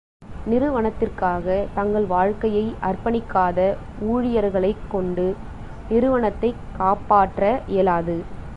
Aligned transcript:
நிறுவனத்திற்காக 0.45 1.67
தங்கள் 1.75 2.05
வாழ்க்கையை 2.05 2.75
அர்ப்பணிக்காத 2.81 3.59
ஊழியர்களைக் 4.07 4.87
கொண்டு 4.89 5.27
நிறுவனத்தைக் 5.89 6.61
காப்பாற்ற 6.77 7.43
இயலாது. 7.67 8.17